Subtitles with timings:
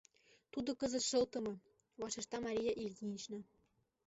[0.51, 1.53] —Тудо кызыт шылтыме,—
[1.99, 3.39] вашешта Мария Ильинична.